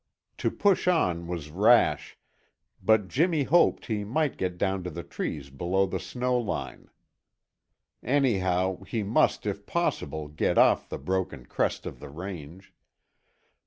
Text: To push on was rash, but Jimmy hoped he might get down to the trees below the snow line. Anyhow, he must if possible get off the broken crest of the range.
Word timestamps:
To 0.39 0.49
push 0.49 0.87
on 0.87 1.27
was 1.27 1.51
rash, 1.51 2.17
but 2.81 3.07
Jimmy 3.07 3.43
hoped 3.43 3.85
he 3.85 4.03
might 4.03 4.35
get 4.35 4.57
down 4.57 4.83
to 4.83 4.89
the 4.89 5.03
trees 5.03 5.51
below 5.51 5.85
the 5.85 5.99
snow 5.99 6.39
line. 6.39 6.89
Anyhow, 8.01 8.81
he 8.83 9.03
must 9.03 9.45
if 9.45 9.67
possible 9.67 10.27
get 10.27 10.57
off 10.57 10.89
the 10.89 10.97
broken 10.97 11.45
crest 11.45 11.85
of 11.85 11.99
the 11.99 12.09
range. 12.09 12.73